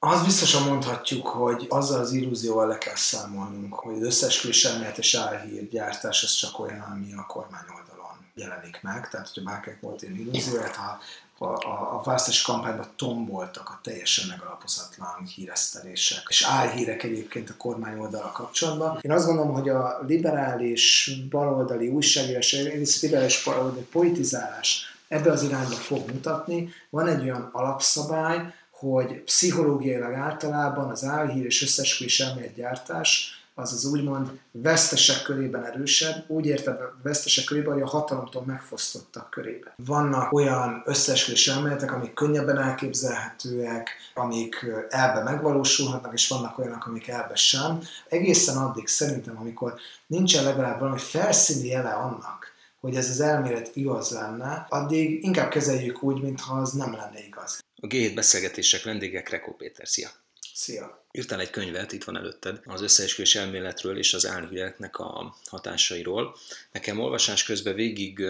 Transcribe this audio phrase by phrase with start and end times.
[0.00, 6.22] Az biztosan mondhatjuk, hogy azzal az illúzióval le kell számolnunk, hogy az összes elméletes álhírgyártás
[6.22, 9.08] az csak olyan, ami a kormány oldalon jelenik meg.
[9.08, 10.98] Tehát, hogyha bárkinek volt ilyen illúzióját, ha
[11.38, 17.98] a, a, a választási kampányban tomboltak a teljesen megalapozatlan híresztelések, és álhírek egyébként a kormány
[17.98, 18.98] oldala kapcsolatban.
[19.00, 22.52] Én azt gondolom, hogy a liberális baloldali újságírás,
[23.00, 26.72] liberális baloldali politizálás ebbe az irányba fog mutatni.
[26.90, 34.40] Van egy olyan alapszabály, hogy pszichológiailag általában az álhír és összesküvés elméletgyártás az az úgymond
[34.50, 39.72] vesztesek körében erősebb, úgy értem vesztesek körében, hogy a hatalomtól megfosztottak körében.
[39.76, 47.34] Vannak olyan összesküvés elméletek, amik könnyebben elképzelhetőek, amik elbe megvalósulhatnak, és vannak olyanok, amik elbe
[47.34, 47.80] sem.
[48.08, 49.74] Egészen addig szerintem, amikor
[50.06, 52.46] nincsen legalább valami felszíni jele annak,
[52.80, 57.58] hogy ez az elmélet igaz lenne, addig inkább kezeljük úgy, mintha az nem lenne igaz.
[57.80, 59.88] A G7 beszélgetések vendége Krekó Péter.
[59.88, 60.10] Szia!
[60.54, 61.06] Szia!
[61.10, 66.36] Írtál egy könyvet, itt van előtted, az összeesküvés elméletről és az álhíreknek a hatásairól.
[66.72, 68.24] Nekem olvasás közben végig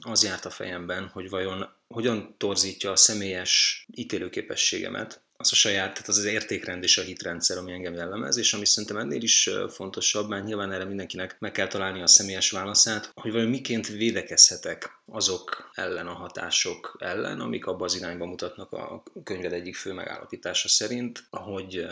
[0.00, 6.08] az járt a fejemben, hogy vajon hogyan torzítja a személyes ítélőképességemet az a saját, tehát
[6.08, 10.28] az az értékrend és a hitrendszer, ami engem jellemez, és ami szerintem ennél is fontosabb,
[10.28, 15.70] mert nyilván erre mindenkinek meg kell találni a személyes válaszát, hogy vajon miként védekezhetek azok
[15.74, 21.24] ellen, a hatások ellen, amik abba az irányba mutatnak a könyved egyik fő megállapítása szerint,
[21.30, 21.86] ahogy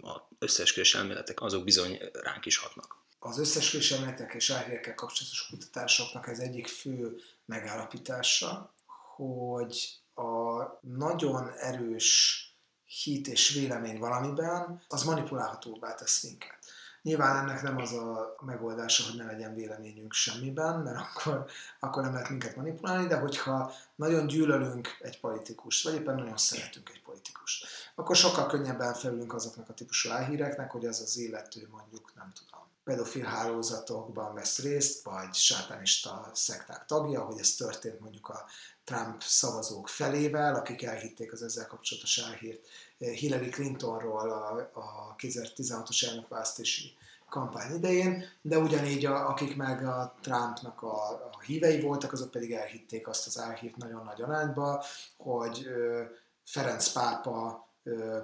[0.00, 2.98] az összeesküvés elméletek azok bizony ránk is hatnak.
[3.18, 8.74] Az összeesküvés elméletek és árhelyekkel kapcsolatos kutatásoknak ez egyik fő megállapítása,
[9.16, 12.44] hogy a nagyon erős
[12.90, 16.58] hit és vélemény valamiben, az manipulálhatóbbá tesz minket.
[17.02, 21.46] Nyilván ennek nem az a megoldása, hogy ne legyen véleményünk semmiben, mert akkor,
[21.80, 26.88] akkor nem lehet minket manipulálni, de hogyha nagyon gyűlölünk egy politikust, vagy éppen nagyon szeretünk
[26.88, 32.12] egy politikust, akkor sokkal könnyebben felülünk azoknak a típusú álhíreknek, hogy az az illető mondjuk,
[32.14, 38.44] nem tudom, pedofil hálózatokban vesz részt, vagy sátánista szekták tagja, hogy ez történt mondjuk a
[38.84, 42.66] Trump szavazók felével, akik elhitték az ezzel kapcsolatos elhírt
[43.00, 46.96] Hillary Clintonról a, a 2016-os elnökválasztási
[47.28, 52.52] kampány idején, de ugyanígy a, akik meg a Trumpnak a, a hívei voltak, azok pedig
[52.52, 54.84] elhitték azt az elhírt nagyon nagy arányba,
[55.16, 56.02] hogy ö,
[56.44, 58.18] Ferenc pápa ö,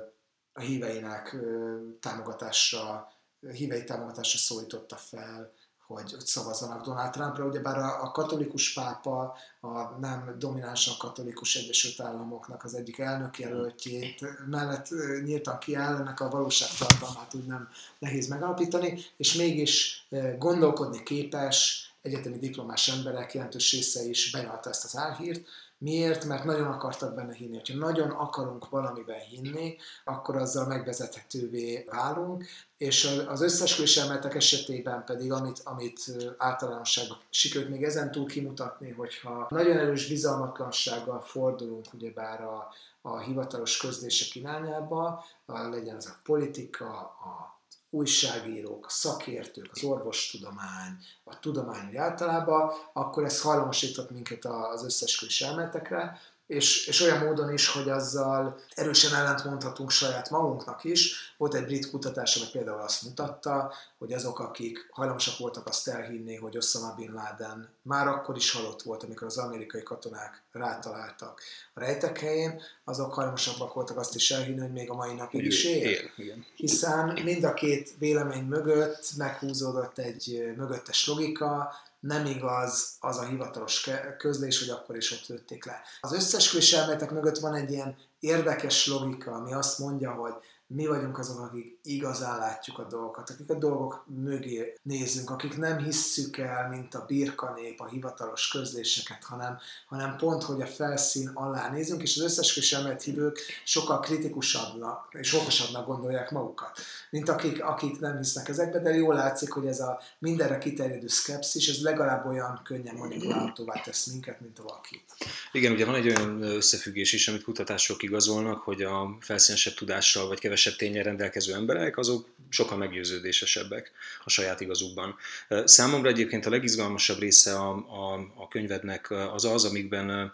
[0.53, 3.13] a híveinek ö, támogatásra,
[3.53, 5.53] hívei támogatásra szólította fel
[5.87, 7.45] hogy, szavazzanak Donald Trumpra.
[7.45, 14.89] Ugyebár a, a katolikus pápa, a nem dominánsan katolikus Egyesült Államoknak az egyik elnökjelöltjét mellett
[15.25, 20.07] nyíltan kiáll, ennek a valóságtartalmát úgy nem nehéz megalapítani, és mégis
[20.39, 25.47] gondolkodni képes egyetemi diplomás emberek jelentős része is benyalta ezt az álhírt,
[25.79, 26.25] Miért?
[26.25, 27.57] Mert nagyon akartak benne hinni.
[27.57, 32.45] Ha nagyon akarunk valamiben hinni, akkor azzal megvezethetővé válunk,
[32.77, 39.47] és az összes elméletek esetében pedig, amit, amit általánosságban sikerült még ezen túl kimutatni, hogyha
[39.51, 42.69] nagyon erős bizalmatlansággal fordulunk ugyebár a,
[43.03, 47.56] a hivatalos közlések irányába, legyen ez a politika, a
[47.91, 50.93] újságírók, szakértők, az orvostudomány,
[51.25, 57.69] a tudomány általában, akkor ez hajlamosított minket az összes elméletekre, és, és olyan módon is,
[57.69, 61.35] hogy azzal erősen ellentmondhatunk saját magunknak is.
[61.37, 66.37] Volt egy brit kutatás, ami például azt mutatta, hogy azok, akik hajlamosak voltak azt elhinni,
[66.37, 71.41] hogy Osama Bin Laden már akkor is halott volt, amikor az amerikai katonák rátaláltak
[71.75, 75.65] a rejtek helyén, azok hajlamosabbak voltak azt is elhinni, hogy még a mai napig is
[75.65, 76.11] él.
[76.57, 81.73] Hiszen mind a két vélemény mögött meghúzódott egy mögöttes logika,
[82.07, 85.81] nem igaz az a hivatalos közlés, hogy akkor is ott lőtték le.
[86.01, 90.35] Az összes elméletek mögött van egy ilyen érdekes logika, ami azt mondja, hogy
[90.69, 95.79] mi vagyunk azok, akik igazán látjuk a dolgokat, akik a dolgok mögé nézünk, akik nem
[95.79, 101.71] hisszük el, mint a birkanép a hivatalos közléseket, hanem, hanem pont, hogy a felszín alá
[101.71, 106.79] nézünk, és az összes kisemet hívők sokkal kritikusabbnak és okosabbnak gondolják magukat,
[107.11, 111.69] mint akik, akik nem hisznek ezekbe, de jól látszik, hogy ez a mindenre kiterjedő szkepszis,
[111.69, 115.05] ez legalább olyan könnyen manipulálhatóvá tesz minket, mint a valaki.
[115.53, 120.39] Igen, ugye van egy olyan összefüggés is, amit kutatások igazolnak, hogy a felszínesebb tudással vagy
[120.39, 123.93] kevesebb tényel rendelkező emberek, azok sokkal meggyőződésesebbek
[124.25, 125.17] a saját igazukban.
[125.65, 130.33] Számomra egyébként a legizgalmasabb része a, a, a könyvednek az az, amikben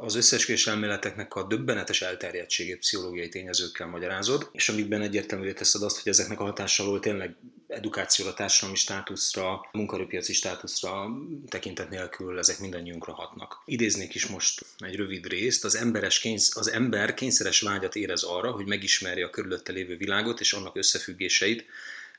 [0.00, 6.12] az összeesküvés elméleteknek a döbbenetes elterjedtségét pszichológiai tényezőkkel magyarázod, és amikben egyértelművé teszed azt, hogy
[6.12, 7.36] ezeknek a hatása alól tényleg
[7.68, 11.08] edukációra, társadalmi státuszra, munkaerőpiaci státuszra
[11.48, 13.62] tekintet nélkül ezek mindannyiunkra hatnak.
[13.64, 15.64] Idéznék is most egy rövid részt.
[15.64, 20.40] Az, emberes kénysz, az ember kényszeres vágyat érez arra, hogy megismerje a körülötte lévő világot
[20.40, 21.64] és annak összefüggéseit,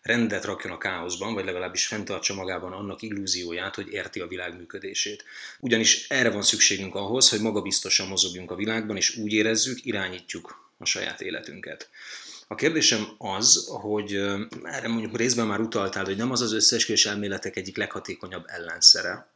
[0.04, 5.24] rendet rakjon a káoszban, vagy legalábbis fenntartsa magában annak illúzióját, hogy érti a világ működését.
[5.60, 10.86] Ugyanis erre van szükségünk ahhoz, hogy magabiztosan mozogjunk a világban, és úgy érezzük, irányítjuk a
[10.86, 11.90] saját életünket.
[12.48, 14.14] A kérdésem az, hogy
[14.64, 19.33] erre mondjuk részben már utaltál, hogy nem az az összeesküvés elméletek egyik leghatékonyabb ellenszere,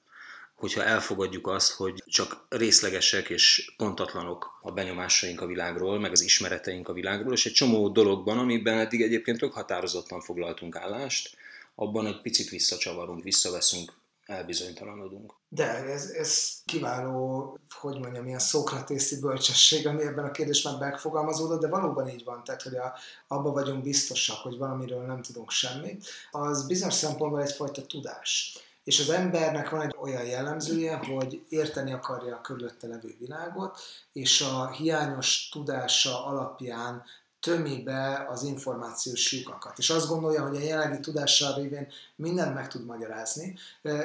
[0.57, 6.87] hogyha elfogadjuk azt, hogy csak részlegesek és pontatlanok a benyomásaink a világról, meg az ismereteink
[6.89, 11.37] a világról, és egy csomó dologban, amiben eddig egyébként tök határozottan foglaltunk állást,
[11.75, 13.93] abban egy picit visszacsavarunk, visszaveszünk,
[14.25, 15.33] elbizonytalanodunk.
[15.49, 21.67] De ez, ez kiváló, hogy mondjam, ilyen szokratészi bölcsesség, ami ebben a kérdésben megfogalmazódott, de
[21.67, 22.93] valóban így van, tehát hogy a,
[23.27, 28.57] abban vagyunk biztosak, hogy valamiről nem tudunk semmit, az bizonyos szempontból egyfajta tudás.
[28.87, 33.79] És az embernek van egy olyan jellemzője, hogy érteni akarja a körülötte levő világot,
[34.13, 37.03] és a hiányos tudása alapján
[37.39, 39.77] tömi be az információs lyukakat.
[39.77, 43.57] És azt gondolja, hogy a jelenlegi tudással révén mindent meg tud magyarázni,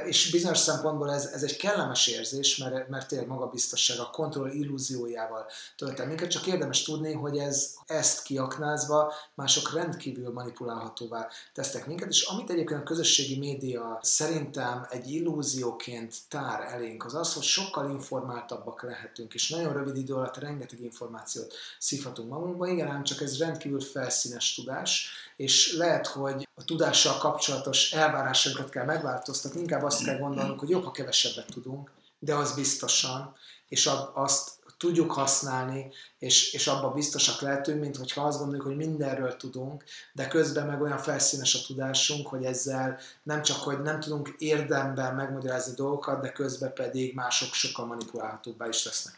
[0.06, 5.46] és bizonyos szempontból ez, ez egy kellemes érzés, mert, mert tényleg magabiztosság, a kontroll illúziójával
[5.76, 12.08] tölt el minket, csak érdemes tudni, hogy ez ezt kiaknázva mások rendkívül manipulálhatóvá tesztek minket,
[12.08, 17.90] és amit egyébként a közösségi média szerintem egy illúzióként tár elénk, az az, hogy sokkal
[17.90, 22.66] informáltabbak lehetünk, és nagyon rövid idő alatt rengeteg információt szívhatunk magunkba.
[22.66, 28.84] Igen, ám csak ez rendkívül felszínes tudás, és lehet, hogy a tudással kapcsolatos elvárásainkat kell
[28.84, 33.36] megváltoztatni, inkább azt kell gondolnunk, hogy jobb, ha kevesebbet tudunk, de az biztosan,
[33.68, 34.50] és azt
[34.82, 40.28] tudjuk használni, és, és abban biztosak lehetünk, mint hogyha azt gondoljuk, hogy mindenről tudunk, de
[40.28, 45.74] közben meg olyan felszínes a tudásunk, hogy ezzel nem csak, hogy nem tudunk érdemben megmagyarázni
[45.74, 49.14] dolgokat, de közben pedig mások sokkal manipulálhatóbbá is lesznek.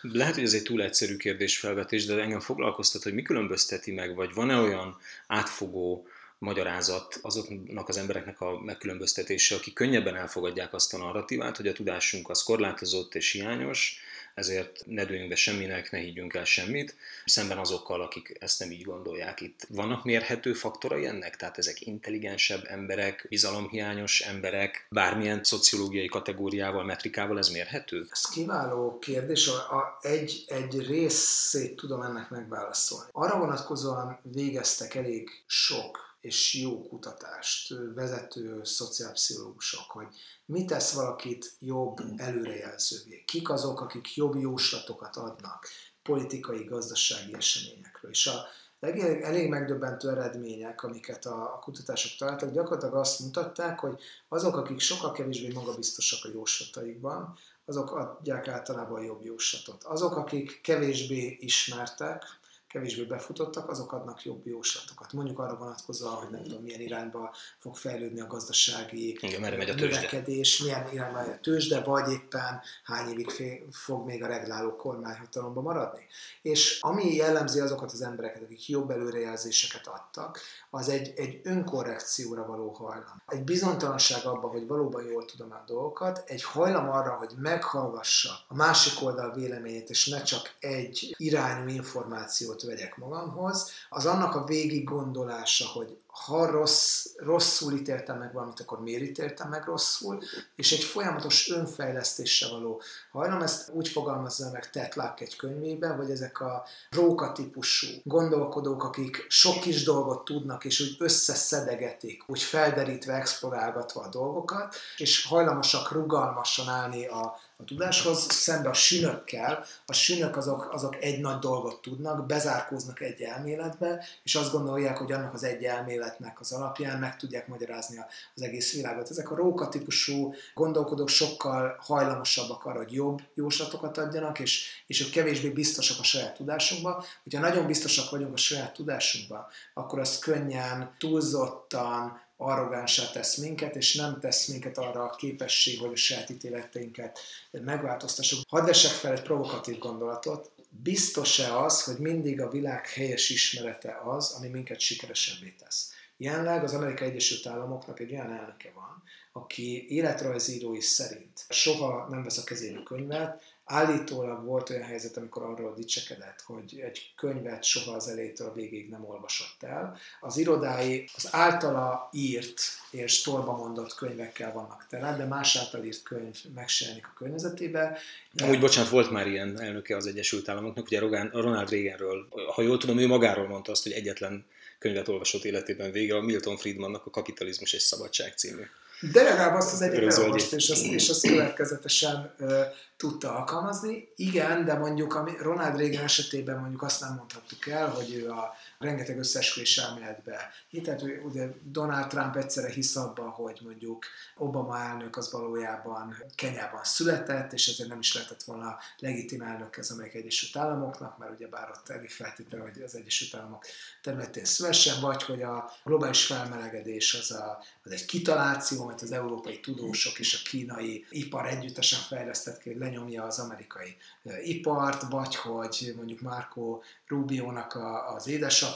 [0.00, 4.34] Lehet, hogy ez egy túl egyszerű kérdésfelvetés, de engem foglalkoztat, hogy mi különbözteti meg, vagy
[4.34, 4.96] van-e olyan
[5.26, 6.06] átfogó
[6.38, 12.28] magyarázat azoknak az embereknek a megkülönböztetése, akik könnyebben elfogadják azt a narratívát, hogy a tudásunk
[12.28, 14.00] az korlátozott és hiányos,
[14.34, 18.82] ezért ne dőljünk be semminek, ne higgyünk el semmit, szemben azokkal, akik ezt nem így
[18.82, 19.40] gondolják.
[19.40, 21.36] Itt vannak mérhető faktorai ennek?
[21.36, 28.06] Tehát ezek intelligensebb emberek, bizalomhiányos emberek, bármilyen szociológiai kategóriával, metrikával ez mérhető?
[28.10, 29.48] Ez kiváló kérdés.
[29.48, 33.08] A, egy, egy részét tudom ennek megválaszolni.
[33.12, 40.06] Arra vonatkozóan végeztek elég sok és jó kutatást vezető szociálpszichológusok, hogy
[40.46, 45.66] mi tesz valakit jobb előrejelzővé, kik azok, akik jobb jóslatokat adnak
[46.02, 48.10] politikai, gazdasági eseményekről.
[48.10, 48.46] És a
[48.80, 54.80] elég, elég megdöbbentő eredmények, amiket a, a kutatások találtak, gyakorlatilag azt mutatták, hogy azok, akik
[54.80, 59.84] sokkal kevésbé magabiztosak a jóslataikban, azok adják általában a jobb jóslatot.
[59.84, 62.24] Azok, akik kevésbé ismertek,
[62.70, 65.12] kevésbé befutottak, azok adnak jobb jóslatokat.
[65.12, 69.70] Mondjuk arra vonatkozóan, hogy nem tudom, milyen irányba fog fejlődni a gazdasági Igen, merre megy
[69.70, 73.30] a növekedés, milyen irányba megy a tőzsde, vagy éppen hány évig
[73.70, 76.06] fog még a regláló kormányhatalomban maradni.
[76.42, 80.40] És ami jellemzi azokat az embereket, akik jobb előrejelzéseket adtak,
[80.70, 83.22] az egy, egy önkorrekcióra való hajlam.
[83.26, 88.54] Egy bizonytalanság abban, hogy valóban jól tudom a dolgokat, egy hajlam arra, hogy meghallgassa a
[88.54, 94.44] másik oldal véleményét, és ne csak egy irányú információt dolgot vegyek magamhoz, az annak a
[94.44, 100.22] végig gondolása, hogy ha rossz, rosszul ítéltem meg valamit, akkor miért ítéltem meg rosszul,
[100.54, 103.42] és egy folyamatos önfejlesztésre való hajlam.
[103.42, 109.60] Ezt úgy fogalmazza meg Tetlák egy könyvében, hogy ezek a róka típusú gondolkodók, akik sok
[109.60, 117.06] kis dolgot tudnak, és úgy összeszedegetik, úgy felderítve, explorálgatva a dolgokat, és hajlamosak rugalmasan állni
[117.06, 123.00] a a tudáshoz, szembe a sünökkel, a sünök azok, azok egy nagy dolgot tudnak, bezárkóznak
[123.00, 127.98] egy elméletbe, és azt gondolják, hogy annak az egy elméletnek az alapján meg tudják magyarázni
[128.34, 129.10] az egész világot.
[129.10, 135.10] Ezek a róka típusú gondolkodók sokkal hajlamosabbak arra, hogy jobb jóslatokat adjanak, és, és ők
[135.10, 137.04] kevésbé biztosak a saját tudásunkban.
[137.22, 143.94] Hogyha nagyon biztosak vagyunk a saját tudásunkban, akkor az könnyen, túlzottan, arrogánsá tesz minket, és
[143.94, 147.18] nem tesz minket arra a képesség, hogy a saját ítéleteinket
[147.50, 148.40] megváltoztassuk.
[148.48, 150.50] Hadd vessek fel egy provokatív gondolatot.
[150.68, 155.90] Biztos-e az, hogy mindig a világ helyes ismerete az, ami minket sikeresebbé tesz?
[156.16, 162.38] Jelenleg az Amerikai Egyesült Államoknak egy olyan elnöke van, aki életrajzírói szerint soha nem vesz
[162.38, 168.08] a kezébe könyvet, Állítólag volt olyan helyzet, amikor arról dicsekedett, hogy egy könyvet soha az
[168.08, 169.98] elejétől a végéig nem olvasott el.
[170.20, 172.60] Az irodái az általa írt
[172.90, 177.98] és torba mondott könyvekkel vannak tele, de más által írt könyv megsejelenik a környezetébe.
[178.32, 178.48] De...
[178.48, 180.98] Úgy bocsánat, volt már ilyen elnöke az Egyesült Államoknak, ugye
[181.32, 184.44] Ronald Reaganről, ha jól tudom, ő magáról mondta azt, hogy egyetlen
[184.78, 188.62] könyvet olvasott életében vége, a Milton Friedmannak a Kapitalizmus és Szabadság című.
[189.00, 192.60] De legalább azt az egyet elolvast, és azt, és azt következetesen ö,
[192.96, 194.08] tudta alkalmazni.
[194.16, 198.54] Igen, de mondjuk a Ronald Reagan esetében mondjuk azt nem mondhattuk el, hogy ő a
[198.80, 201.02] rengeteg összesküvés elméletbe hitett.
[201.22, 204.04] Ugye Donald Trump egyszerre hisz abba, hogy mondjuk
[204.36, 209.90] Obama elnök az valójában Kenyában született, és ezért nem is lehetett volna legitim elnök az
[209.90, 213.64] Amerikai Egyesült Államoknak, mert ugye bár ott elég feltétlenül, hogy az Egyesült Államok
[214.02, 219.60] területén szülessen, vagy hogy a globális felmelegedés az, a, az egy kitaláció, mert az európai
[219.60, 223.96] tudósok és a kínai ipar együttesen fejlesztett ki, hogy lenyomja az amerikai
[224.42, 228.68] ipart, vagy hogy mondjuk Marco Rubio-nak a, az édesapja,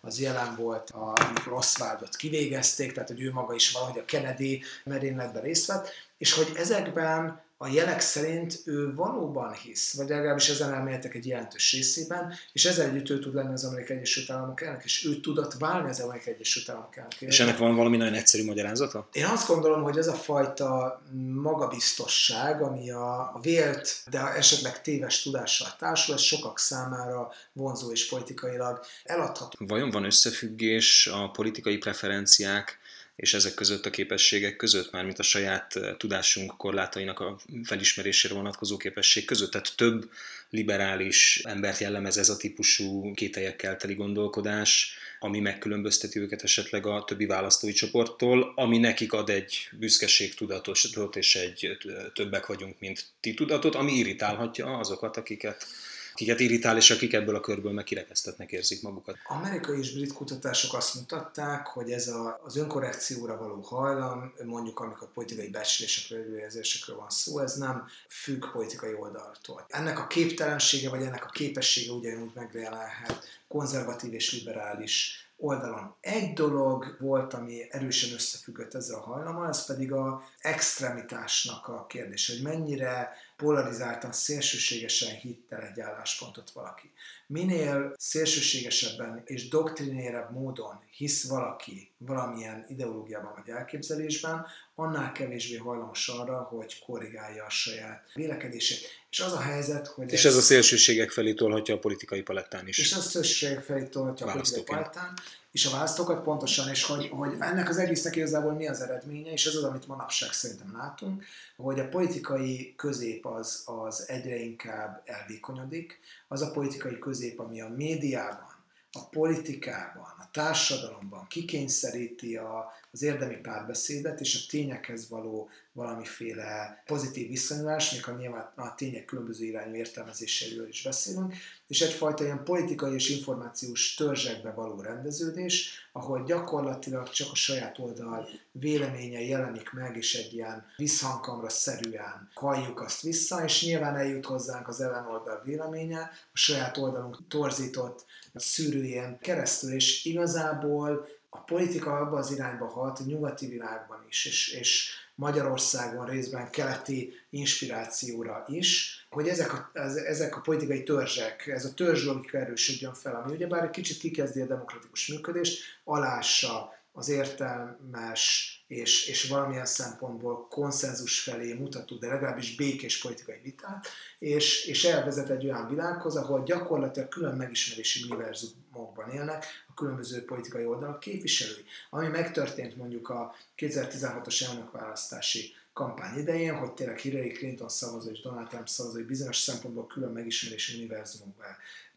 [0.00, 4.62] az jelen volt, a, amikor Oswaldot kivégezték, tehát hogy ő maga is valahogy a Kennedy
[4.84, 5.88] merényletben részt vett,
[6.18, 11.72] és hogy ezekben a jelek szerint ő valóban hisz, vagy legalábbis ezen elméletek egy jelentős
[11.72, 15.52] részében, és ezzel együtt ő tud lenni az Amerikai Egyesült Államok elnök, és ő tudott
[15.52, 17.20] válni az Amerikai Egyesült Államok elnök.
[17.20, 19.08] És ennek van valami nagyon egyszerű magyarázata?
[19.12, 21.02] Én azt gondolom, hogy ez a fajta
[21.42, 28.80] magabiztosság, ami a vélt, de esetleg téves tudással társul, ez sokak számára vonzó és politikailag
[29.04, 29.66] eladható.
[29.66, 32.78] Vajon van összefüggés a politikai preferenciák
[33.16, 38.76] és ezek között a képességek között, már mint a saját tudásunk korlátainak a felismerésére vonatkozó
[38.76, 39.50] képesség között.
[39.50, 40.10] Tehát több
[40.50, 47.26] liberális embert jellemez ez a típusú kételyekkel teli gondolkodás, ami megkülönbözteti őket esetleg a többi
[47.26, 51.76] választói csoporttól, ami nekik ad egy büszkeség tudatot és egy
[52.14, 55.66] többek vagyunk, mint ti tudatot, ami irritálhatja azokat, akiket
[56.14, 59.16] akiket irritál, és akik ebből a körből meg kirekesztetnek érzik magukat.
[59.24, 65.12] Amerikai és brit kutatások azt mutatták, hogy ez a, az önkorrekcióra való hajlam, mondjuk amikor
[65.12, 69.66] politikai becslésekről, előjelzésekről van szó, ez nem függ politikai oldaltól.
[69.68, 75.94] Ennek a képtelensége, vagy ennek a képessége ugyanúgy megjelenhet konzervatív és liberális oldalon.
[76.00, 82.28] Egy dolog volt, ami erősen összefüggött ezzel a hajlammal, ez pedig a extremitásnak a kérdés,
[82.28, 86.92] hogy mennyire polarizáltan, szélsőségesen hittel egy álláspontot valaki.
[87.26, 96.42] Minél szélsőségesebben és doktrinérebb módon hisz valaki valamilyen ideológiában vagy elképzelésben, annál kevésbé hajlamos arra,
[96.42, 98.78] hogy korrigálja a saját vélekedését.
[99.10, 100.12] És az a helyzet, hogy...
[100.12, 102.78] És ez, ez a szélsőségek felé tolhatja a politikai palettán is.
[102.78, 105.14] És a szélsőségek felé tolhatja a politikai palettán,
[105.52, 109.46] és a választókat pontosan, és hogy, hogy ennek az egésznek igazából mi az eredménye, és
[109.46, 111.24] ez az, amit manapság szerintem látunk,
[111.56, 117.68] hogy a politikai közép az, az egyre inkább elvékonyodik, az a politikai közép, ami a
[117.68, 118.52] médiában,
[118.92, 127.28] a politikában, a társadalomban kikényszeríti a, az érdemi párbeszédet és a tényekhez való valamiféle pozitív
[127.28, 131.34] viszonyulás, még ha nyilván a tények különböző irányú értelmezéséről is beszélünk,
[131.66, 138.28] és egyfajta ilyen politikai és információs törzsekbe való rendeződés, ahol gyakorlatilag csak a saját oldal
[138.52, 144.68] véleménye jelenik meg, és egy ilyen visszhangkamra szerűen halljuk azt vissza, és nyilván eljut hozzánk
[144.68, 152.30] az ellenoldal véleménye, a saját oldalunk torzított szűrőjén keresztül, és igazából a politika abban az
[152.30, 159.52] irányba hat, a nyugati világban is, és, és Magyarországon részben keleti inspirációra is, hogy ezek
[159.52, 159.70] a,
[160.06, 164.40] ezek a politikai törzsek, ez a törzs logika erősödjön fel, ami ugyebár egy kicsit kikezdi
[164.40, 172.56] a demokratikus működést, alássa az értelmes és, és valamilyen szempontból konszenzus felé mutató, de legalábbis
[172.56, 173.86] békés politikai vitát,
[174.18, 181.00] és, és elvezet egy olyan világhoz, ahol gyakorlatilag külön megismerési univerzumokban élnek különböző politikai oldalak
[181.00, 181.64] képviselői.
[181.90, 188.48] Ami megtörtént mondjuk a 2016-os elnökválasztási kampány idején, hogy tényleg Hillary Clinton szavazó és Donald
[188.48, 191.46] Trump szavazó, hogy bizonyos szempontból külön megismerési univerzumokban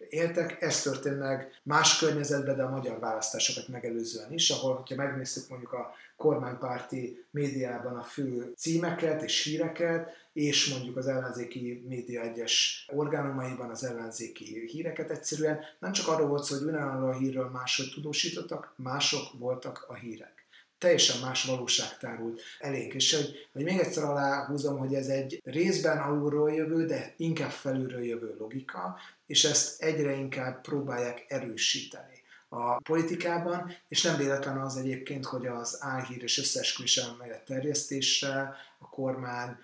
[0.09, 0.61] éltek.
[0.61, 5.73] Ez történt meg más környezetben, de a magyar választásokat megelőzően is, ahol, hogyha megnéztük mondjuk
[5.73, 13.69] a kormánypárti médiában a fő címeket és híreket, és mondjuk az ellenzéki média egyes orgánumaiban
[13.69, 18.73] az ellenzéki híreket egyszerűen nem csak arról volt szó, hogy ugyanarról a hírről máshogy tudósítottak,
[18.75, 20.46] mások voltak a hírek
[20.77, 22.93] teljesen más valóság tárult elénk.
[22.93, 28.03] És hogy, hogy még egyszer aláhúzom, hogy ez egy részben alulról jövő, de inkább felülről
[28.03, 32.17] jövő logika, és ezt egyre inkább próbálják erősíteni
[32.50, 38.89] a politikában, és nem véletlen az egyébként, hogy az álhír és összeesküvés elmélet terjesztésre a
[38.89, 39.57] kormány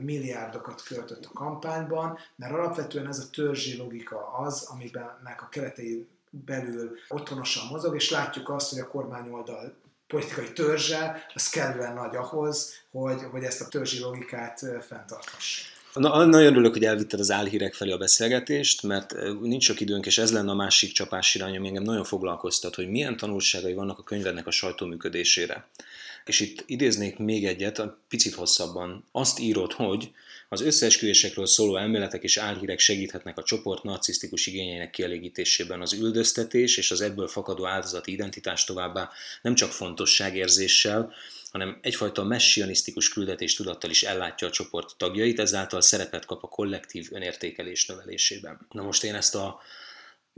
[0.00, 6.96] milliárdokat költött a kampányban, mert alapvetően ez a törzsi logika az, amiben a keretei belül
[7.08, 9.76] otthonosan mozog, és látjuk azt, hogy a kormányoldal
[10.08, 15.76] politikai törzse, az kellően nagy ahhoz, hogy, hogy ezt a törzsi logikát fenntarthassa.
[15.94, 20.18] Na, nagyon örülök, hogy elvitted az álhírek felé a beszélgetést, mert nincs sok időnk, és
[20.18, 24.02] ez lenne a másik csapás irány, ami engem nagyon foglalkoztat, hogy milyen tanulságai vannak a
[24.02, 25.66] könyvednek a sajtó működésére.
[26.24, 29.04] És itt idéznék még egyet, picit hosszabban.
[29.12, 30.10] Azt írod, hogy
[30.48, 36.90] az összeesküvésekről szóló elméletek és álhírek segíthetnek a csoport narcisztikus igényeinek kielégítésében az üldöztetés és
[36.90, 39.10] az ebből fakadó áldozati identitás továbbá
[39.42, 41.14] nem csak fontosságérzéssel,
[41.50, 47.08] hanem egyfajta messianisztikus küldetés tudattal is ellátja a csoport tagjait, ezáltal szerepet kap a kollektív
[47.12, 48.66] önértékelés növelésében.
[48.70, 49.60] Na most én ezt a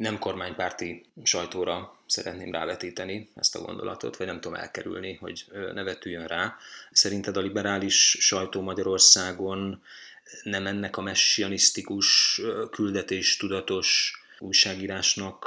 [0.01, 6.27] nem kormánypárti sajtóra szeretném rávetíteni ezt a gondolatot, vagy nem tudom elkerülni, hogy ne vetüljön
[6.27, 6.57] rá.
[6.93, 9.83] Szerinted a liberális sajtó Magyarországon
[10.43, 12.41] nem ennek a messianisztikus,
[12.71, 15.45] küldetés tudatos újságírásnak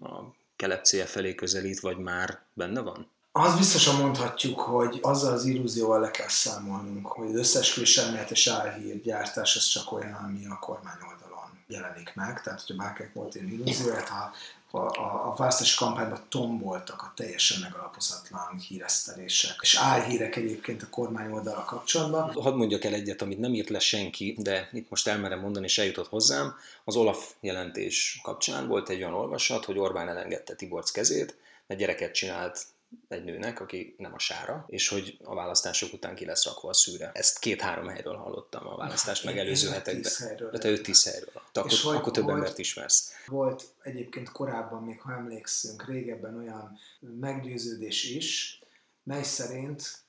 [0.00, 0.20] a
[0.56, 3.10] kelepcéje felé közelít, vagy már benne van?
[3.32, 8.46] Az biztosan mondhatjuk, hogy azzal az illúzióval le kell számolnunk, hogy az összes elmélet és
[8.46, 11.33] álhírgyártás az csak olyan, ami a kormány oldalon
[11.66, 12.42] jelenik meg.
[12.42, 14.32] Tehát, hogyha bárkinek volt ilyen illúzióját, ha
[14.70, 21.32] a, a, a választási kampányban tomboltak a teljesen megalapozatlan híresztelések, és álhírek egyébként a kormány
[21.32, 22.32] oldala kapcsolatban.
[22.32, 25.78] Hadd mondjak el egyet, amit nem írt le senki, de itt most elmerem mondani, és
[25.78, 26.54] eljutott hozzám.
[26.84, 32.14] Az Olaf jelentés kapcsán volt egy olyan olvasat, hogy Orbán elengedte Tiborc kezét, mert gyereket
[32.14, 32.66] csinált
[33.08, 36.72] egy nőnek, aki nem a sára, és hogy a választások után ki lesz rakva a
[36.72, 37.10] szűre.
[37.14, 40.12] Ezt két-három helyről hallottam a választást megelőző hetekben.
[40.50, 41.42] De te 5-10 helyről.
[41.52, 43.12] Te akkor, hogy, akkor több embert ismersz.
[43.26, 48.58] Volt egyébként korábban, még ha emlékszünk, régebben olyan meggyőződés is,
[49.02, 50.02] mely szerint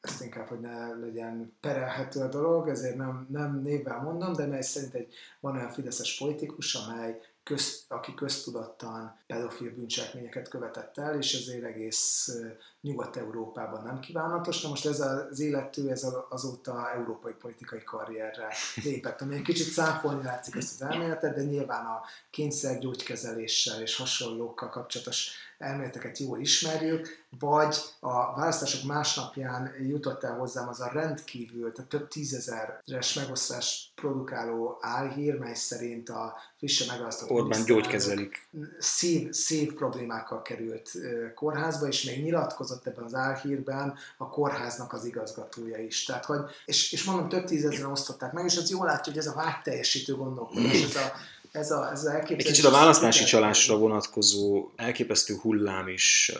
[0.00, 4.62] ezt inkább, hogy ne legyen perelhető a dolog, ezért nem, nem névvel mondom, de mely
[4.62, 11.34] szerint egy, van olyan fideszes politikus, amely köz, aki köztudattan pedofil bűncselekményeket követett el, és
[11.34, 12.30] ezért egész
[12.80, 14.62] Nyugat-Európában nem kívánatos.
[14.62, 20.22] Na most ez az élető, ez azóta európai politikai karrierre lépett, ami egy kicsit száfolni
[20.22, 27.76] látszik ezt az elméletet, de nyilván a kényszergyógykezeléssel és hasonlókkal kapcsolatos elméleteket jól ismerjük, vagy
[28.00, 35.38] a választások másnapján jutott el hozzám az a rendkívül, tehát több tízezeres megosztás produkáló álhír,
[35.38, 38.48] mely szerint a frissen megválasztott Orbán gyógykezelik.
[38.78, 40.90] Szív, szív problémákkal került
[41.34, 46.04] kórházba, és még nyilatkozott ebben az álhírben a kórháznak az igazgatója is.
[46.04, 49.26] Tehát, hogy, és, és mondom, több tízezeren osztották meg, és az jól látja, hogy ez
[49.26, 51.12] a vágyteljesítő gondolkodás, ez a
[51.56, 56.32] ez a, ez a Egy kicsit a választási csalásra vonatkozó elképesztő hullám is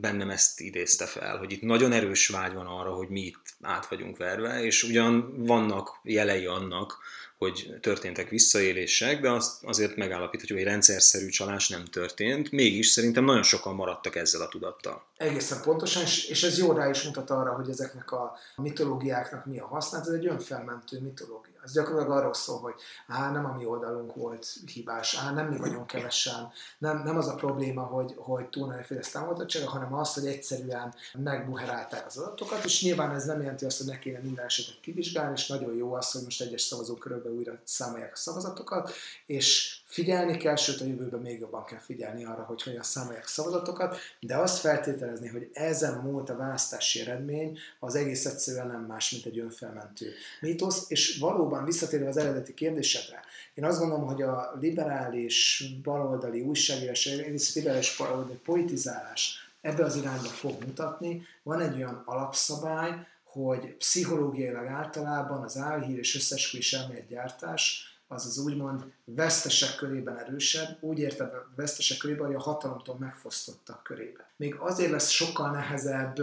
[0.00, 3.86] bennem ezt idézte fel, hogy itt nagyon erős vágy van arra, hogy mi itt át
[3.86, 6.98] vagyunk verve, és ugyan vannak jelei annak,
[7.38, 13.42] hogy történtek visszaélések, de azt azért megállapíthatjuk, hogy rendszerszerű csalás nem történt, mégis szerintem nagyon
[13.42, 15.06] sokan maradtak ezzel a tudattal.
[15.16, 19.66] Egészen pontosan, és ez jó rá is mutat arra, hogy ezeknek a mitológiáknak mi a
[19.66, 21.53] használat, ez egy önfelmentő mitológia.
[21.64, 22.74] Ez gyakorlatilag arról szól, hogy
[23.06, 27.28] á, nem a mi oldalunk volt hibás, á, nem mi vagyunk kevesen, nem, nem az
[27.28, 32.64] a probléma, hogy, hogy túl nagy Fidesz támogatottsága, hanem az, hogy egyszerűen megbuherálták az adatokat,
[32.64, 35.92] és nyilván ez nem jelenti azt, hogy ne kéne minden esetet kivizsgálni, és nagyon jó
[35.92, 38.92] az, hogy most egyes szavazókörökben újra számolják a szavazatokat,
[39.26, 43.96] és figyelni kell, sőt a jövőben még jobban kell figyelni arra, hogy hogyan számolják szavazatokat,
[44.20, 49.24] de azt feltételezni, hogy ezen múlt a választási eredmény, az egész egyszerűen nem más, mint
[49.26, 53.20] egy önfelmentő mítosz, és valóban visszatérve az eredeti kérdésedre,
[53.54, 57.08] én azt gondolom, hogy a liberális, baloldali újságírás,
[57.54, 61.26] liberális baloldali politizálás ebbe az irányba fog mutatni.
[61.42, 68.84] Van egy olyan alapszabály, hogy pszichológiailag általában az álhír és összesküvés elméletgyártás az az úgymond
[69.04, 74.26] vesztesek körében erősebb, úgy értem a vesztesek körében, hogy a hatalomtól megfosztottak körében.
[74.36, 76.18] Még azért lesz sokkal nehezebb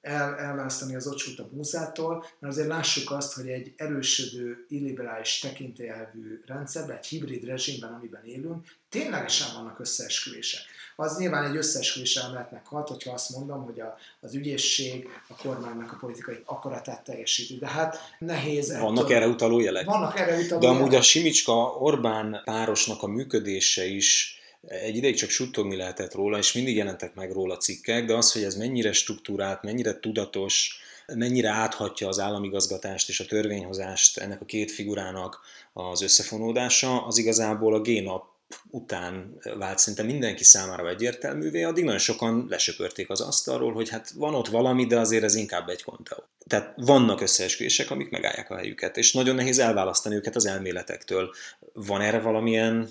[0.00, 6.40] el, elválasztani az ocsút a búzától, mert azért lássuk azt, hogy egy erősödő, illiberális tekintélyelvű
[6.46, 10.62] rendszerben, egy hibrid rezsimben, amiben élünk, ténylegesen vannak összeesküvések.
[11.00, 15.92] Az nyilván egy összeesküvés elméletnek hat, hogyha azt mondom, hogy a, az ügyészség a kormánynak
[15.92, 17.58] a politikai akaratát teljesíti.
[17.58, 18.78] De hát nehéz.
[18.78, 19.16] Vannak ettől...
[19.16, 19.84] erre utaló jelek?
[19.84, 20.98] Vannak erre utaló De amúgy jelek.
[20.98, 27.14] a Simicska-Orbán párosnak a működése is egy ideig csak suttogni lehetett róla, és mindig jelentek
[27.14, 30.80] meg róla cikkek, de az, hogy ez mennyire struktúrált, mennyire tudatos,
[31.14, 35.40] mennyire áthatja az államigazgatást és a törvényhozást ennek a két figurának
[35.72, 38.38] az összefonódása, az igazából a génap
[38.70, 44.34] után vált szinte mindenki számára egyértelművé, addig nagyon sokan lesöpörték az asztalról, hogy hát van
[44.34, 46.24] ott valami, de azért ez inkább egy konteó.
[46.46, 51.34] Tehát vannak összeesküvések, amik megállják a helyüket, és nagyon nehéz elválasztani őket az elméletektől.
[51.72, 52.88] Van erre valamilyen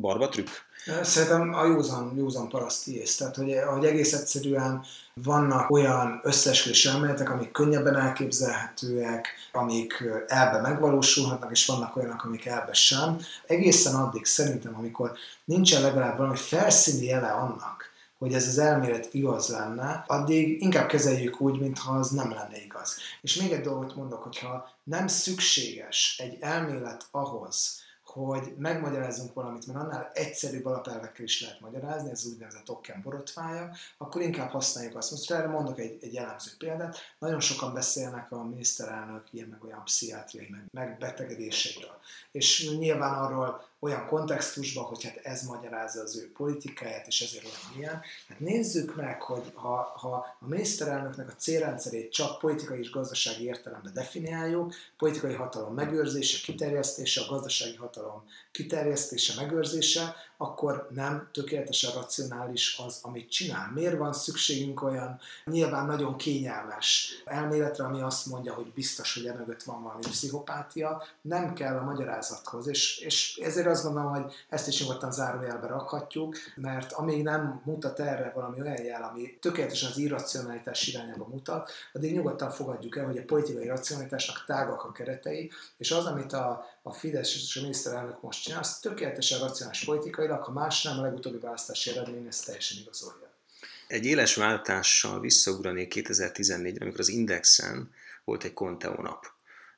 [0.00, 0.48] barba trükk?
[1.02, 3.16] Szerintem a józan, józan paraszti ész.
[3.16, 11.50] Tehát, hogy, hogy egész egyszerűen vannak olyan összeesküvés elméletek, amik könnyebben elképzelhetőek, amik elbe megvalósulhatnak,
[11.50, 13.18] és vannak olyanok, amik elbe sem.
[13.46, 15.12] Egészen addig szerintem, amikor
[15.44, 17.88] nincsen legalább valami felszíni jele annak,
[18.18, 22.96] hogy ez az elmélet igaz lenne, addig inkább kezeljük úgy, mintha az nem lenne igaz.
[23.20, 27.79] És még egy dolgot mondok, hogyha nem szükséges egy elmélet ahhoz,
[28.10, 34.22] hogy megmagyarázzunk valamit, mert annál egyszerűbb alapelvekkel is lehet magyarázni, ez úgynevezett okken borotvája, akkor
[34.22, 35.10] inkább használjuk azt.
[35.10, 36.98] Most erre mondok egy, egy jellemző példát.
[37.18, 41.98] Nagyon sokan beszélnek a miniszterelnök ilyen meg olyan pszichiátriai meg, megbetegedéseiről.
[42.30, 47.78] És nyilván arról olyan kontextusban, hogy hát ez magyarázza az ő politikáját, és ezért olyan
[47.78, 48.02] ilyen.
[48.28, 53.92] Hát nézzük meg, hogy ha, ha a miniszterelnöknek a célrendszerét csak politikai és gazdasági értelemben
[53.92, 62.98] definiáljuk, politikai hatalom megőrzése, kiterjesztése, a gazdasági hatalom kiterjesztése, megőrzése, akkor nem tökéletesen racionális az,
[63.02, 63.70] amit csinál.
[63.74, 69.62] Miért van szükségünk olyan nyilván nagyon kényelmes elméletre, ami azt mondja, hogy biztos, hogy emögött
[69.62, 74.80] van valami pszichopátia, nem kell a magyarázathoz, és, és ezért azt gondolom, hogy ezt is
[74.80, 80.86] nyugodtan zárójelbe rakhatjuk, mert amíg nem mutat erre valami olyan jel, ami tökéletesen az irracionalitás
[80.86, 86.04] irányába mutat, addig nyugodtan fogadjuk el, hogy a politikai racionalitásnak tágak a keretei, és az,
[86.04, 90.82] amit a, a Fidesz és a miniszterelnök most csinál, az tökéletesen racionális politikailag, ha más
[90.82, 93.32] nem, a legutóbbi választási eredmény ezt teljesen igazolja.
[93.86, 99.26] Egy éles váltással visszaugranék 2014-re, amikor az Indexen volt egy Conteo nap.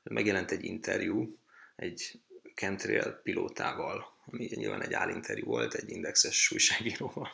[0.03, 1.38] Megjelent egy interjú
[1.77, 2.21] egy
[2.55, 7.31] chemtrail pilótával, ami nyilván egy állinterjú volt, egy indexes újságíróval.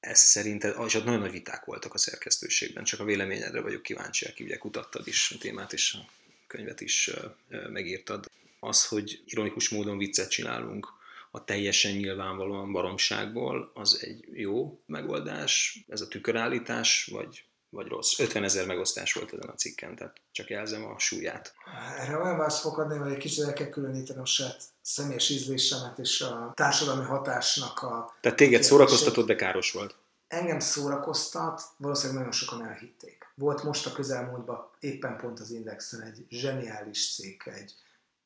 [0.00, 4.26] Ez szerint, és ott nagyon nagy viták voltak a szerkesztőségben, csak a véleményedre vagyok kíváncsi,
[4.26, 6.08] aki ugye kutattad is a témát, és a
[6.46, 7.10] könyvet is
[7.48, 8.30] megírtad.
[8.64, 10.88] Az, hogy ironikus módon viccet csinálunk
[11.30, 18.18] a teljesen nyilvánvalóan baromságból, az egy jó megoldás, ez a tükörállítás, vagy vagy rossz.
[18.18, 21.54] 50 ezer megosztás volt ezen a cikken, tehát csak jelzem a súlyát.
[21.98, 25.98] Erre olyan választ fog adni, hogy egy kicsit el kell különíteni a saját személyes ízlésemet
[25.98, 28.16] és a társadalmi hatásnak a...
[28.20, 29.96] Tehát téged szórakoztatott, de káros volt.
[30.28, 33.32] Engem szórakoztat, valószínűleg nagyon sokan elhitték.
[33.34, 37.74] Volt most a közelmúltban éppen pont az Indexen egy zseniális cikk, egy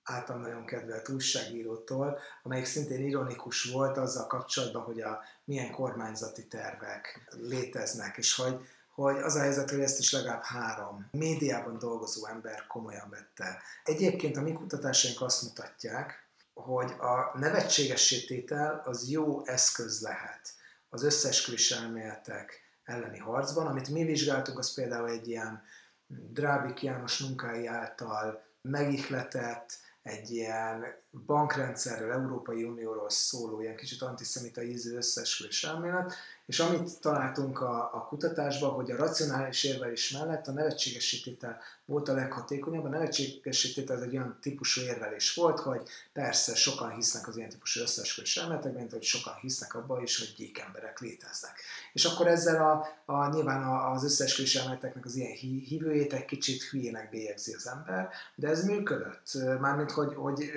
[0.09, 7.31] által nagyon kedvelt újságírótól, amelyik szintén ironikus volt azzal kapcsolatban, hogy a milyen kormányzati tervek
[7.31, 12.67] léteznek, és hogy hogy az a helyzet, hogy ezt is legalább három médiában dolgozó ember
[12.67, 13.63] komolyan vette.
[13.85, 20.55] Egyébként a mi kutatásaink azt mutatják, hogy a nevetségessététel az jó eszköz lehet
[20.89, 23.67] az összeesküvés elméletek elleni harcban.
[23.67, 25.63] Amit mi vizsgáltunk, az például egy ilyen
[26.07, 30.85] Drábik János munkái által megihletett, egy ilyen
[31.27, 36.15] bankrendszerről, Európai Unióról szóló, ilyen kicsit antiszemita ízű összeesküvés elmélet,
[36.47, 42.15] és amit találtunk a, a kutatásban, hogy a racionális érvelés mellett a nevetségesítétel volt a
[42.15, 42.85] leghatékonyabb.
[42.85, 47.81] A nevetségesítétel ez egy olyan típusú érvelés volt, hogy persze sokan hisznek az ilyen típusú
[47.81, 51.53] összeesküvés elméletekben, mint hogy sokan hisznek abban is, hogy gyék emberek léteznek.
[51.93, 55.33] És akkor ezzel a, a nyilván az összeesküvés elméleteknek az ilyen
[55.67, 59.31] hívőjét egy kicsit hülyének bélyegzi az ember, de ez működött.
[59.61, 60.51] Mármint, hogy, hogy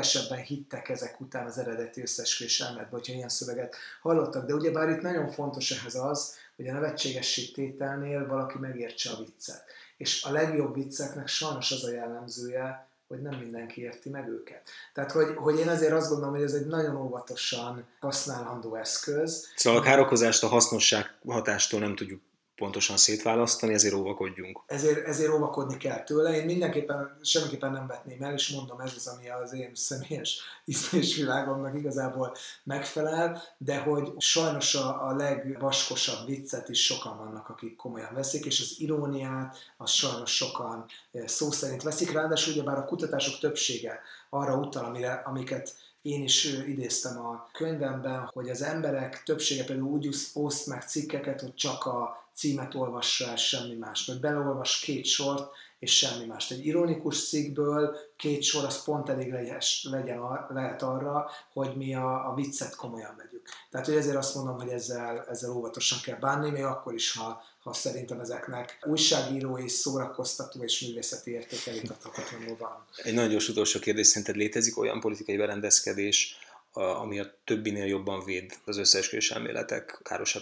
[0.00, 4.46] kevesebben hittek ezek után az eredeti összeesküvés elméletben, hogyha ilyen szöveget hallottak.
[4.46, 9.64] De ugyebár itt nagyon fontos ehhez az, hogy a nevetségesség tételnél valaki megértse a viccet.
[9.96, 14.68] És a legjobb vicceknek sajnos az a jellemzője, hogy nem mindenki érti meg őket.
[14.94, 19.48] Tehát, hogy, hogy én azért azt gondolom, hogy ez egy nagyon óvatosan használható eszköz.
[19.56, 22.20] Szóval a károkozást a hasznosság hatástól nem tudjuk
[22.60, 24.60] pontosan szétválasztani, ezért óvakodjunk.
[24.66, 26.36] Ezért, ezért óvakodni kell tőle.
[26.36, 30.40] Én mindenképpen, semmiképpen nem vetném el, és mondom, ez az, ami az én személyes
[30.72, 38.14] ízlésvilágomnak igazából megfelel, de hogy sajnos a, a legvaskosabb viccet is sokan vannak, akik komolyan
[38.14, 43.38] veszik, és az iróniát, az sajnos sokan eh, szó szerint veszik, ráadásul ugyebár a kutatások
[43.38, 49.88] többsége arra utal, amire, amiket én is idéztem a könyvemben, hogy az emberek többsége például
[49.88, 54.06] úgy oszt meg cikkeket, hogy csak a címet olvassa el, semmi más.
[54.06, 56.50] Vagy beleolvas két sort, és semmi más.
[56.50, 62.30] Egy ironikus cikkből két sor az pont elég legyes, legyen, lehet arra, hogy mi a,
[62.30, 63.48] a viccet komolyan vegyük.
[63.70, 67.42] Tehát, hogy ezért azt mondom, hogy ezzel, ezzel óvatosan kell bánni, még akkor is, ha,
[67.62, 72.84] ha szerintem ezeknek újságírói, szórakoztató és művészeti értéke vitathatatlanul van.
[72.96, 76.36] Egy nagyon gyors utolsó kérdés, szerinted létezik olyan politikai berendezkedés,
[76.72, 80.34] ami a többinél jobban véd az összeesküvés elméletek káros?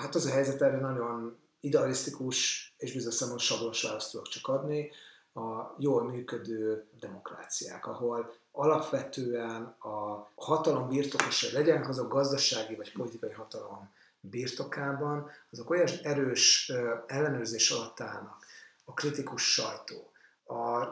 [0.00, 4.90] Hát az a helyzet erre nagyon idealisztikus és bizonyos szemben sablonos választ tudok csak adni.
[5.34, 13.90] A jól működő demokráciák, ahol alapvetően a hatalom birtokosai legyenek azok gazdasági vagy politikai hatalom
[14.20, 16.72] birtokában, azok olyan erős
[17.06, 18.44] ellenőrzés alatt állnak.
[18.84, 20.10] A kritikus sajtó,
[20.46, 20.84] a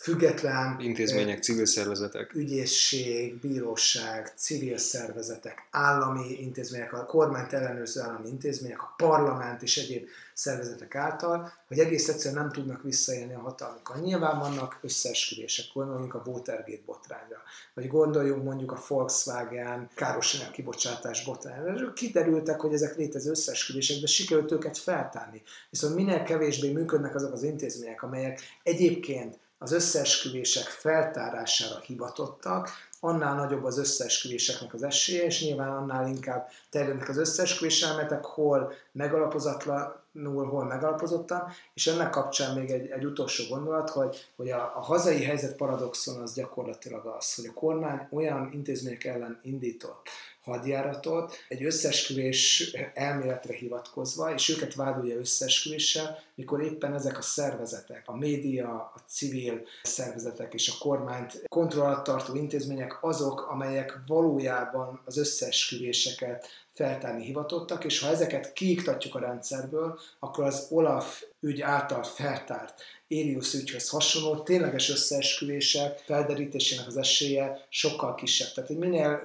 [0.00, 8.82] független intézmények, civil szervezetek, ügyészség, bíróság, civil szervezetek, állami intézmények, a kormányt ellenőrző állami intézmények,
[8.82, 13.96] a parlament és egyéb szervezetek által, hogy egész egyszerűen nem tudnak visszaélni a hatalmukkal.
[13.96, 17.42] Nyilván vannak összeesküvések, gondoljunk a Watergate botrányra,
[17.74, 21.92] vagy gondoljunk mondjuk a Volkswagen károsanyag kibocsátás botrányra.
[21.92, 25.42] Kiderültek, hogy ezek létező összeesküvések, de sikerült őket feltárni.
[25.70, 33.64] Viszont minél kevésbé működnek azok az intézmények, amelyek egyébként az összeesküvések feltárására hivatottak, annál nagyobb
[33.64, 40.64] az összeesküvéseknek az esélye, és nyilván annál inkább terjednek az összeesküvés elméletek, hol megalapozatlanul, hol
[40.64, 45.56] megalapozottan, és ennek kapcsán még egy, egy utolsó gondolat, hogy, hogy a, a hazai helyzet
[45.56, 50.08] paradoxon az gyakorlatilag az, hogy a kormány olyan intézmények ellen indított
[50.46, 58.16] hadjáratot egy összesküvés elméletre hivatkozva, és őket vádolja összesküvéssel, mikor éppen ezek a szervezetek, a
[58.16, 66.46] média, a civil szervezetek és a kormányt kontrollat tartó intézmények azok, amelyek valójában az összesküvéseket
[66.76, 73.54] feltárni hivatottak, és ha ezeket kiiktatjuk a rendszerből, akkor az Olaf ügy által feltárt Ériusz
[73.54, 78.52] ügyhöz hasonló tényleges összeesküvések felderítésének az esélye sokkal kisebb.
[78.54, 79.22] Tehát, hogy minél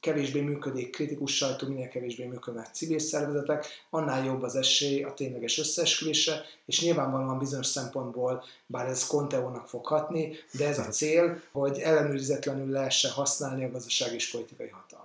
[0.00, 5.58] kevésbé működik kritikus sajtó, minél kevésbé működnek civil szervezetek, annál jobb az esély a tényleges
[5.58, 11.78] összeesküvésre, és nyilvánvalóan bizonyos szempontból, bár ez Conteónak fog hatni, de ez a cél, hogy
[11.78, 15.01] ellenőrizetlenül lehessen használni a gazdasági és politikai hatalmat.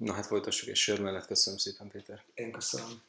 [0.00, 1.26] Na hát folytassuk és sör mellett.
[1.26, 2.22] Köszönöm szépen, Péter.
[2.34, 3.02] Én köszönöm.